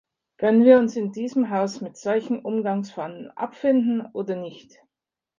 [0.39, 4.79] Können wir uns in diesem Haus mit solchen Umgangsformen abfinden oder nicht?